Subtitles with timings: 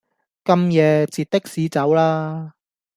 [0.43, 2.53] 咁夜截的士走啦